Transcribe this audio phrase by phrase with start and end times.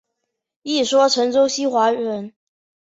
[0.63, 2.33] 一说陈州西华人。